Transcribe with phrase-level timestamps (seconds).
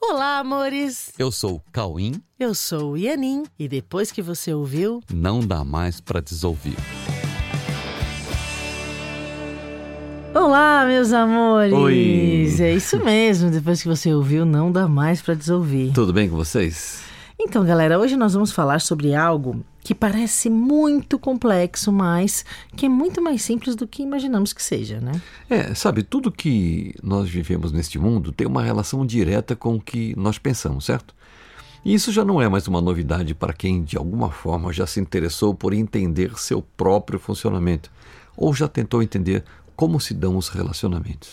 [0.00, 1.12] Olá, amores!
[1.18, 2.22] Eu sou o Cauim.
[2.38, 3.44] Eu sou o Ianin.
[3.58, 6.76] E depois que você ouviu, Não dá mais pra desouvir.
[10.34, 11.72] Olá, meus amores!
[11.72, 12.46] Oi.
[12.60, 15.92] É isso mesmo, depois que você ouviu, não dá mais pra desouvir.
[15.92, 17.02] Tudo bem com vocês?
[17.38, 22.44] Então, galera, hoje nós vamos falar sobre algo que parece muito complexo, mas
[22.76, 25.12] que é muito mais simples do que imaginamos que seja, né?
[25.48, 30.14] É, sabe, tudo que nós vivemos neste mundo tem uma relação direta com o que
[30.14, 31.14] nós pensamos, certo?
[31.82, 35.00] E isso já não é mais uma novidade para quem, de alguma forma, já se
[35.00, 37.90] interessou por entender seu próprio funcionamento
[38.36, 39.42] ou já tentou entender
[39.74, 41.30] como se dão os relacionamentos.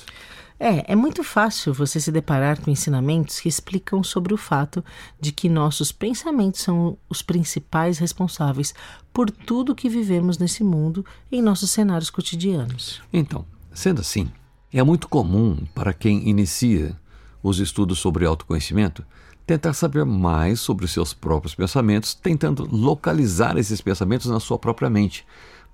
[0.59, 4.84] É, é muito fácil você se deparar com ensinamentos que explicam sobre o fato
[5.20, 8.73] de que nossos pensamentos são os principais responsáveis
[9.12, 13.02] por tudo que vivemos nesse mundo em nossos cenários cotidianos.
[13.12, 14.32] Então, sendo assim,
[14.72, 16.96] é muito comum para quem inicia
[17.44, 19.05] os estudos sobre autoconhecimento
[19.46, 24.90] tentar saber mais sobre os seus próprios pensamentos, tentando localizar esses pensamentos na sua própria
[24.90, 25.26] mente,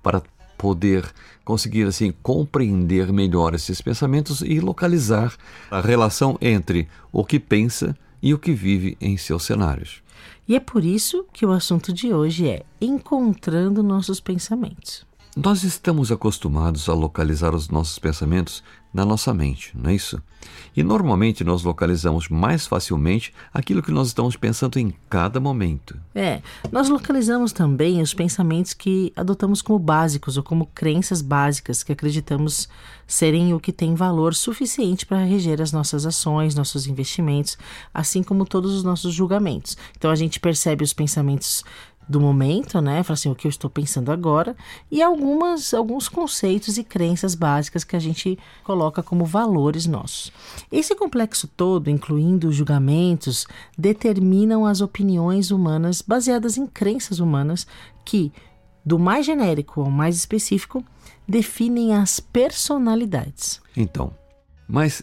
[0.02, 0.22] para
[0.62, 1.12] poder
[1.44, 5.36] conseguir assim compreender melhor esses pensamentos e localizar
[5.68, 10.00] a relação entre o que pensa e o que vive em seus cenários.
[10.46, 15.04] E é por isso que o assunto de hoje é encontrando nossos pensamentos.
[15.34, 20.20] Nós estamos acostumados a localizar os nossos pensamentos na nossa mente, não é isso?
[20.76, 25.98] E normalmente nós localizamos mais facilmente aquilo que nós estamos pensando em cada momento.
[26.14, 31.92] É, nós localizamos também os pensamentos que adotamos como básicos ou como crenças básicas que
[31.92, 32.68] acreditamos
[33.06, 37.56] serem o que tem valor suficiente para reger as nossas ações, nossos investimentos,
[37.94, 39.76] assim como todos os nossos julgamentos.
[39.96, 41.64] Então a gente percebe os pensamentos
[42.08, 43.02] do momento, né?
[43.02, 44.56] Fala assim, o que eu estou pensando agora,
[44.90, 50.32] e algumas alguns conceitos e crenças básicas que a gente coloca como valores nossos.
[50.70, 53.46] Esse complexo todo, incluindo os julgamentos,
[53.78, 57.66] determinam as opiniões humanas baseadas em crenças humanas
[58.04, 58.32] que,
[58.84, 60.84] do mais genérico ao mais específico,
[61.26, 63.60] definem as personalidades.
[63.76, 64.12] Então,
[64.68, 65.02] mas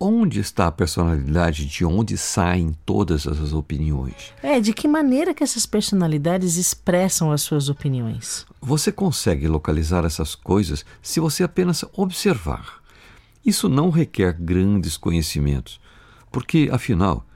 [0.00, 4.32] onde está a personalidade de onde saem todas essas opiniões?
[4.42, 8.46] É, de que maneira que essas personalidades expressam as suas opiniões?
[8.62, 12.80] Você consegue localizar essas coisas se você apenas observar.
[13.44, 15.78] Isso não requer grandes conhecimentos,
[16.32, 17.26] porque, afinal,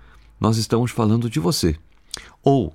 [0.40, 1.76] nós estamos falando de você.
[2.42, 2.74] Ou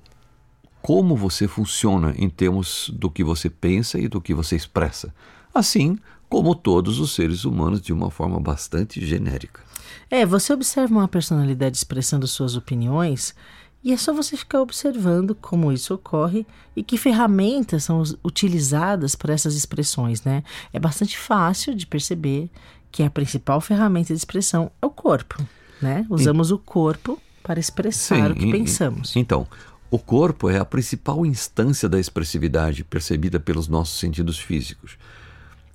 [0.80, 5.12] como você funciona em termos do que você pensa e do que você expressa.
[5.52, 5.98] Assim
[6.30, 9.60] como todos os seres humanos de uma forma bastante genérica.
[10.08, 13.34] É, você observa uma personalidade expressando suas opiniões
[13.82, 16.46] e é só você ficar observando como isso ocorre
[16.76, 20.44] e que ferramentas são utilizadas para essas expressões, né?
[20.72, 22.48] É bastante fácil de perceber
[22.92, 25.42] que a principal ferramenta de expressão é o corpo,
[25.82, 26.06] né?
[26.08, 29.16] Usamos o corpo para expressar o que e- pensamos.
[29.16, 29.46] Então,
[29.90, 34.96] o corpo é a principal instância da expressividade percebida pelos nossos sentidos físicos.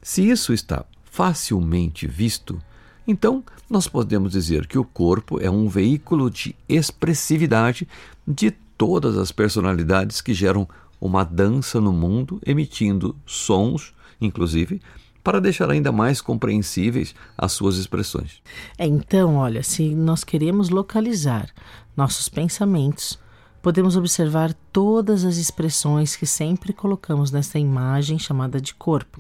[0.06, 2.62] Se isso está facilmente visto,
[3.08, 7.88] então nós podemos dizer que o corpo é um veículo de expressividade
[8.26, 10.70] de todas as personalidades que geram
[11.02, 14.80] uma dança no mundo, emitindo sons, inclusive,
[15.24, 18.44] para deixar ainda mais compreensíveis as suas expressões.
[18.78, 21.50] É, então, olha, se nós queremos localizar
[21.98, 23.18] nossos pensamentos,
[23.60, 29.20] podemos observar todas as expressões que sempre colocamos nessa imagem chamada de corpo.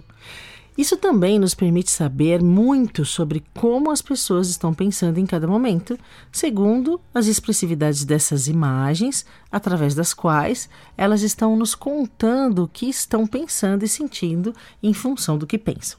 [0.77, 5.97] Isso também nos permite saber muito sobre como as pessoas estão pensando em cada momento,
[6.31, 13.25] segundo as expressividades dessas imagens, através das quais elas estão nos contando o que estão
[13.25, 14.53] pensando e sentindo
[14.83, 15.97] em função do que pensam.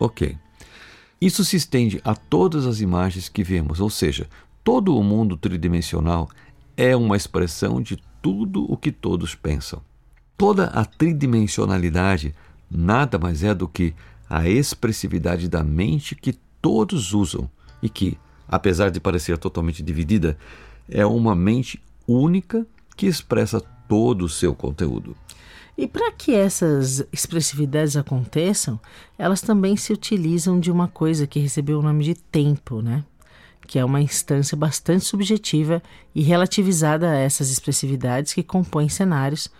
[0.00, 0.36] Ok.
[1.20, 4.28] Isso se estende a todas as imagens que vemos, ou seja,
[4.64, 6.28] todo o mundo tridimensional
[6.76, 9.80] é uma expressão de tudo o que todos pensam.
[10.36, 12.34] Toda a tridimensionalidade
[12.70, 13.94] nada mais é do que
[14.28, 17.48] a expressividade da mente que todos usam
[17.82, 20.36] e que, apesar de parecer totalmente dividida,
[20.88, 25.16] é uma mente única que expressa todo o seu conteúdo.
[25.78, 28.80] E para que essas expressividades aconteçam,
[29.18, 33.04] elas também se utilizam de uma coisa que recebeu o nome de tempo, né?
[33.66, 35.82] Que é uma instância bastante subjetiva
[36.14, 39.50] e relativizada a essas expressividades que compõem cenários,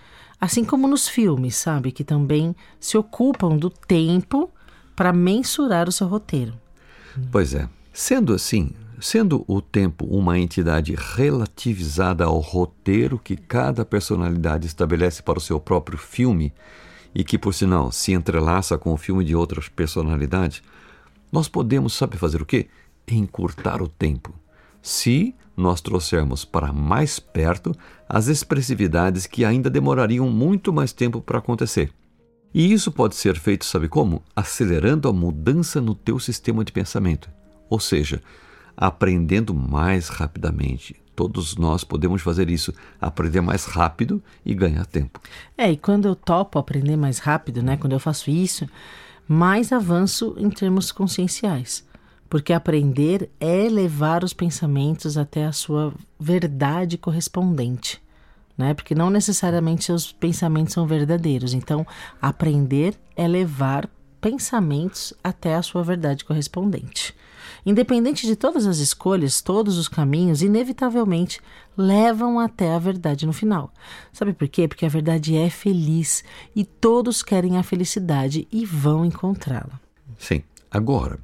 [0.40, 1.92] assim como nos filmes, sabe?
[1.92, 4.50] Que também se ocupam do tempo
[4.96, 6.54] para mensurar o seu roteiro.
[7.30, 7.68] Pois é.
[7.92, 15.38] Sendo assim, sendo o tempo uma entidade relativizada ao roteiro que cada personalidade estabelece para
[15.38, 16.52] o seu próprio filme,
[17.14, 20.62] e que, por sinal, se entrelaça com o filme de outras personalidades,
[21.32, 22.68] nós podemos, sabe fazer o quê?
[23.08, 24.34] Encurtar o tempo.
[24.82, 27.72] Se nós trouxermos para mais perto
[28.06, 31.90] as expressividades que ainda demorariam muito mais tempo para acontecer.
[32.56, 34.22] E isso pode ser feito, sabe como?
[34.34, 37.28] Acelerando a mudança no teu sistema de pensamento.
[37.68, 38.22] Ou seja,
[38.74, 40.96] aprendendo mais rapidamente.
[41.14, 45.20] Todos nós podemos fazer isso, aprender mais rápido e ganhar tempo.
[45.54, 48.66] É, e quando eu topo aprender mais rápido, né, quando eu faço isso,
[49.28, 51.86] mais avanço em termos conscienciais.
[52.26, 58.00] Porque aprender é levar os pensamentos até a sua verdade correspondente.
[58.56, 58.74] Né?
[58.74, 61.52] Porque não necessariamente seus pensamentos são verdadeiros.
[61.52, 61.86] Então,
[62.20, 63.88] aprender é levar
[64.20, 67.14] pensamentos até a sua verdade correspondente.
[67.64, 71.40] Independente de todas as escolhas, todos os caminhos, inevitavelmente
[71.76, 73.72] levam até a verdade no final.
[74.12, 74.68] Sabe por quê?
[74.68, 76.24] Porque a verdade é feliz
[76.54, 79.80] e todos querem a felicidade e vão encontrá-la.
[80.18, 80.42] Sim.
[80.70, 81.18] Agora,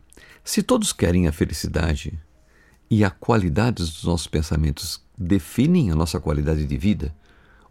[0.44, 2.19] se todos querem a felicidade
[2.90, 7.14] e a qualidade dos nossos pensamentos definem a nossa qualidade de vida,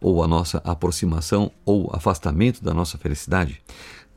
[0.00, 3.62] ou a nossa aproximação ou afastamento da nossa felicidade,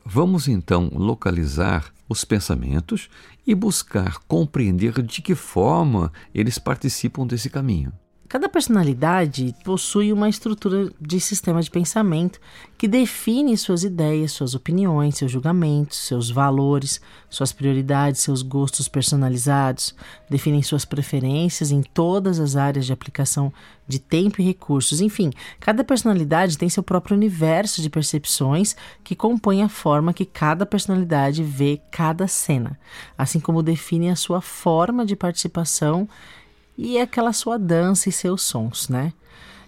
[0.04, 3.08] vamos então localizar os pensamentos
[3.46, 7.92] e buscar compreender de que forma eles participam desse caminho.
[8.36, 12.38] Cada personalidade possui uma estrutura de sistema de pensamento
[12.76, 17.00] que define suas ideias, suas opiniões, seus julgamentos, seus valores,
[17.30, 19.94] suas prioridades, seus gostos personalizados,
[20.28, 23.50] definem suas preferências em todas as áreas de aplicação
[23.88, 25.00] de tempo e recursos.
[25.00, 30.66] Enfim, cada personalidade tem seu próprio universo de percepções que compõe a forma que cada
[30.66, 32.78] personalidade vê cada cena,
[33.16, 36.06] assim como define a sua forma de participação
[36.76, 39.12] e aquela sua dança e seus sons, né?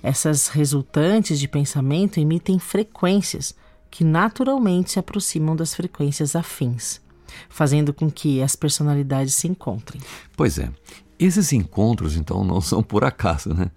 [0.02, 3.54] Essas resultantes de pensamento emitem frequências
[3.90, 7.00] que naturalmente se aproximam das frequências afins,
[7.48, 10.00] fazendo com que as personalidades se encontrem.
[10.36, 10.70] Pois é.
[11.18, 13.72] Esses encontros, então, não são por acaso, né?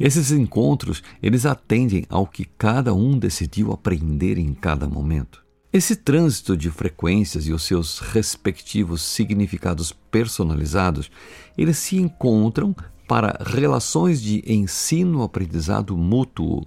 [0.00, 5.45] Esses encontros, eles atendem ao que cada um decidiu aprender em cada momento.
[5.76, 11.10] Esse trânsito de frequências e os seus respectivos significados personalizados,
[11.54, 12.74] eles se encontram
[13.06, 16.66] para relações de ensino-aprendizado mútuo.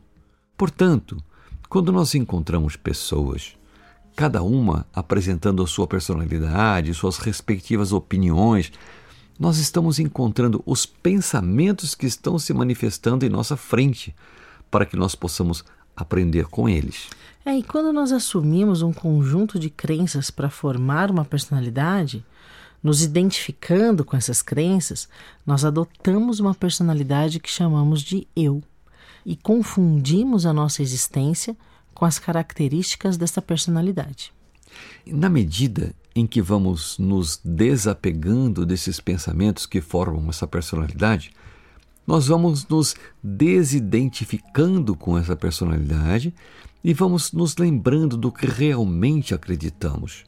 [0.56, 1.18] Portanto,
[1.68, 3.56] quando nós encontramos pessoas,
[4.16, 8.72] cada uma apresentando a sua personalidade, suas respectivas opiniões,
[9.40, 14.16] nós estamos encontrando os pensamentos que estão se manifestando em nossa frente,
[14.70, 15.66] para que nós possamos
[16.02, 17.08] aprender com eles.
[17.46, 22.24] É, e quando nós assumimos um conjunto de crenças para formar uma personalidade,
[22.84, 25.08] nos identificando com essas crenças,
[25.46, 28.64] nós adotamos uma personalidade que chamamos de eu
[29.26, 31.56] e confundimos a nossa existência
[31.94, 34.32] com as características dessa personalidade.
[35.06, 41.32] Na medida em que vamos nos desapegando desses pensamentos que formam essa personalidade,
[42.10, 46.34] nós vamos nos desidentificando com essa personalidade
[46.84, 50.24] e vamos nos lembrando do que realmente acreditamos.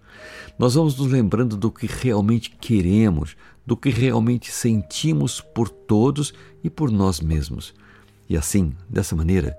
[0.60, 3.36] Nós vamos nos lembrando do que realmente queremos,
[3.66, 7.74] do que realmente sentimos por todos e por nós mesmos.
[8.30, 9.57] E assim, dessa maneira,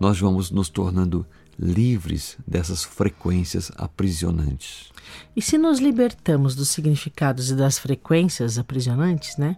[0.00, 1.24] nós vamos nos tornando
[1.58, 4.90] livres dessas frequências aprisionantes.
[5.36, 9.56] E se nos libertamos dos significados e das frequências aprisionantes, né?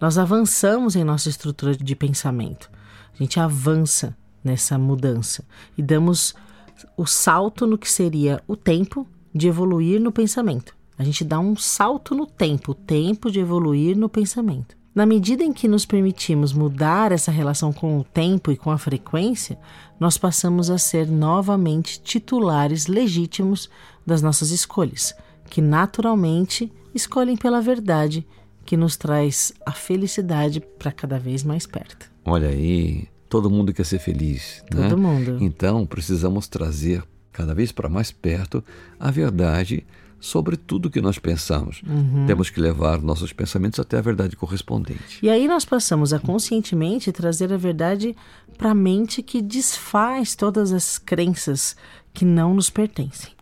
[0.00, 2.70] Nós avançamos em nossa estrutura de pensamento.
[3.14, 5.44] A gente avança nessa mudança
[5.76, 6.34] e damos
[6.96, 10.74] o salto no que seria o tempo de evoluir no pensamento.
[10.98, 14.76] A gente dá um salto no tempo, o tempo de evoluir no pensamento.
[14.94, 18.78] Na medida em que nos permitimos mudar essa relação com o tempo e com a
[18.78, 19.58] frequência,
[19.98, 23.68] nós passamos a ser novamente titulares legítimos
[24.06, 25.12] das nossas escolhas,
[25.50, 28.24] que naturalmente escolhem pela verdade
[28.64, 32.08] que nos traz a felicidade para cada vez mais perto.
[32.24, 34.88] Olha aí, todo mundo quer ser feliz, né?
[34.88, 35.38] Todo mundo.
[35.40, 38.62] Então precisamos trazer cada vez para mais perto
[38.98, 39.84] a verdade
[40.24, 41.82] sobre tudo que nós pensamos.
[41.86, 42.24] Uhum.
[42.26, 45.18] Temos que levar nossos pensamentos até a verdade correspondente.
[45.22, 48.16] E aí nós passamos a conscientemente trazer a verdade
[48.56, 51.76] para a mente que desfaz todas as crenças
[52.14, 53.32] que não nos pertencem.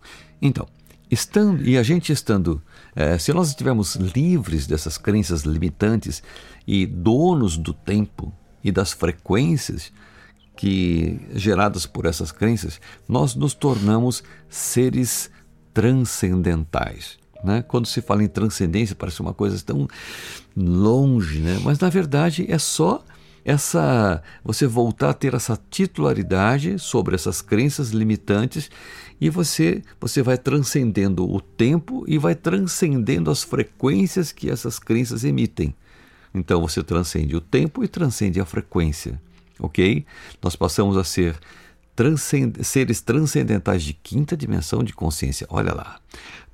[0.40, 0.66] Então,
[1.08, 2.60] estando e a gente estando,
[2.96, 6.20] é, se nós estivermos livres dessas crenças limitantes
[6.66, 9.92] e donos do tempo e das frequências
[10.56, 15.30] que geradas por essas crenças, nós nos tornamos seres
[15.72, 17.18] transcendentais.
[17.42, 17.62] Né?
[17.62, 19.88] Quando se fala em transcendência, parece uma coisa tão
[20.56, 21.60] longe, né?
[21.64, 23.04] mas na verdade é só
[23.44, 28.70] essa você voltar a ter essa titularidade sobre essas crenças limitantes
[29.20, 35.24] e você você vai transcendendo o tempo e vai transcendendo as frequências que essas crenças
[35.24, 35.74] emitem.
[36.34, 39.20] Então você transcende o tempo e transcende a frequência,
[39.58, 40.06] ok?
[40.42, 41.38] Nós passamos a ser
[41.94, 45.46] transcend seres transcendentais de quinta dimensão de consciência.
[45.50, 45.98] Olha lá.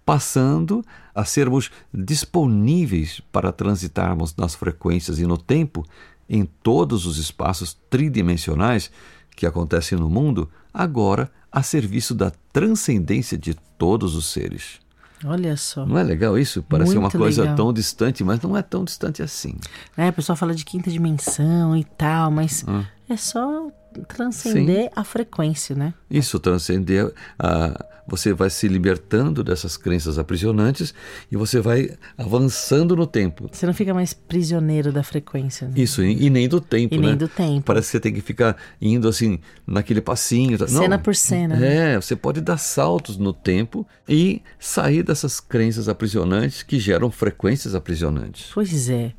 [0.04, 5.85] Passando a sermos disponíveis para transitarmos nas frequências e no tempo
[6.28, 8.90] em todos os espaços tridimensionais
[9.37, 14.80] que acontecem no mundo, agora a serviço da transcendência de todos os seres.
[15.25, 15.85] Olha só.
[15.85, 16.62] Não é legal isso?
[16.62, 17.57] Parece Muito uma coisa legal.
[17.57, 19.57] tão distante, mas não é tão distante assim.
[19.97, 22.85] É, o pessoal fala de quinta dimensão e tal, mas Hum.
[23.08, 23.70] É só
[24.06, 25.94] transcender a frequência, né?
[26.10, 30.94] Isso transcender, a, você vai se libertando dessas crenças aprisionantes
[31.30, 33.48] e você vai avançando no tempo.
[33.52, 35.74] Você não fica mais prisioneiro da frequência, né?
[35.76, 37.08] Isso, e, e nem do tempo, E né?
[37.08, 37.62] nem do tempo.
[37.62, 40.56] Parece que você tem que ficar indo assim, naquele passinho.
[40.58, 40.66] tá?
[40.68, 41.02] Cena Não.
[41.02, 41.94] por cena, né?
[41.94, 47.74] É, você pode dar saltos no tempo e sair dessas crenças aprisionantes que geram frequências
[47.74, 48.50] aprisionantes.
[48.54, 49.12] Pois é.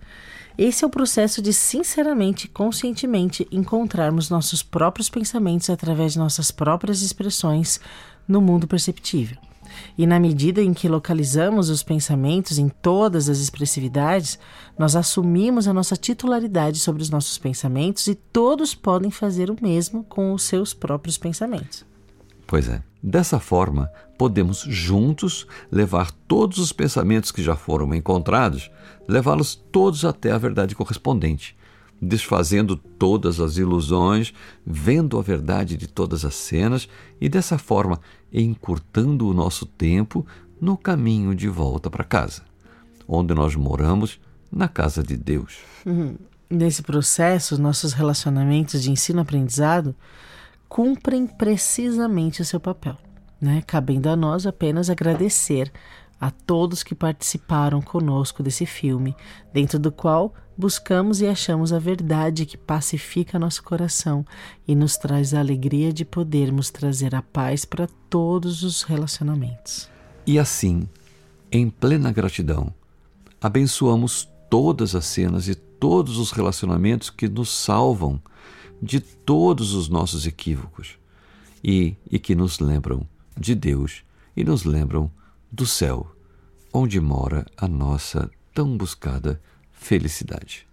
[0.62, 7.02] Esse é o processo de, sinceramente conscientemente, encontrarmos nossos próprios pensamentos através de nossas próprias
[7.02, 7.80] expressões
[8.28, 9.38] no mundo perceptível.
[9.98, 14.38] E na medida em que localizamos os pensamentos em todas as expressividades,
[14.78, 20.04] nós assumimos a nossa titularidade sobre os nossos pensamentos e todos podem fazer o mesmo
[20.04, 21.89] com os seus próprios pensamentos.
[22.50, 22.82] Pois é.
[23.02, 28.72] Dessa forma, podemos juntos levar todos os pensamentos que já foram encontrados,
[29.08, 31.56] levá-los todos até a verdade correspondente,
[32.02, 34.34] desfazendo todas as ilusões,
[34.66, 36.90] vendo a verdade de todas as cenas
[37.22, 38.02] e dessa forma
[38.34, 40.26] encurtando o nosso tempo
[40.60, 42.42] no caminho de volta para casa,
[43.08, 44.20] onde nós moramos,
[44.52, 45.60] na casa de Deus.
[46.50, 49.96] Nesse processo, nossos relacionamentos de ensino-aprendizado
[50.70, 52.96] cumprem precisamente o seu papel,
[53.42, 53.64] né?
[53.66, 55.72] cabendo a nós apenas agradecer
[56.22, 59.16] a todos que participaram conosco desse filme,
[59.52, 64.26] dentro do qual buscamos e achamos a verdade que pacifica nosso coração
[64.68, 69.90] e nos traz a alegria de podermos trazer a paz para todos os relacionamentos.
[70.28, 70.88] E assim,
[71.50, 72.74] em plena gratidão,
[73.42, 78.22] abençoamos todas as cenas e todos os relacionamentos que nos salvam
[78.82, 80.98] de todos os nossos equívocos
[81.64, 83.06] e, e que nos lembram
[83.38, 84.04] de Deus
[84.36, 85.12] e nos lembram
[85.52, 86.10] do céu,
[86.72, 90.68] onde mora a nossa tão buscada felicidade.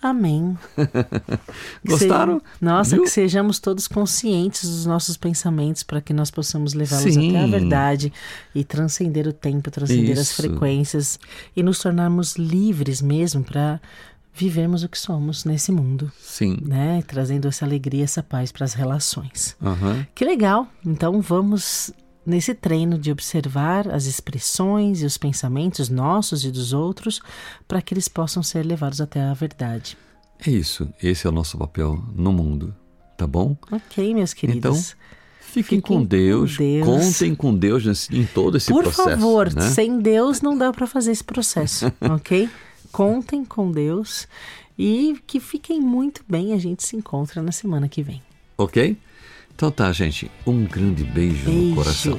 [0.00, 0.58] Amém.
[1.86, 2.38] Gostaram?
[2.40, 3.04] Se- Nossa, Viu?
[3.04, 8.12] que sejamos todos conscientes dos nossos pensamentos para que nós possamos levá-los até a verdade
[8.52, 10.42] e transcender o tempo, transcender as Isso.
[10.42, 11.20] frequências
[11.54, 13.80] e nos tornarmos livres mesmo para
[14.34, 16.58] vivermos o que somos nesse mundo, Sim.
[16.62, 17.02] né?
[17.06, 19.56] Trazendo essa alegria, essa paz para as relações.
[19.62, 20.06] Aham.
[20.14, 20.66] Que legal!
[20.84, 21.92] Então vamos
[22.24, 27.20] nesse treino de observar as expressões e os pensamentos nossos e dos outros
[27.66, 29.96] para que eles possam ser levados até a verdade.
[30.44, 30.88] É isso.
[31.02, 32.74] Esse é o nosso papel no mundo.
[33.16, 33.56] Tá bom?
[33.70, 34.58] Ok, meus queridos.
[34.58, 36.86] Então, Fiquem, Fiquem com, com Deus, Deus.
[36.86, 39.10] contem com Deus em todo esse Por processo.
[39.10, 39.68] favor, né?
[39.68, 42.48] sem Deus não dá para fazer esse processo, ok?
[42.92, 44.28] Contem com Deus
[44.78, 46.52] e que fiquem muito bem.
[46.52, 48.22] A gente se encontra na semana que vem.
[48.56, 48.96] Ok?
[49.54, 50.30] Então tá, gente.
[50.46, 51.74] Um grande beijo, no Beijo.
[51.74, 52.18] coração.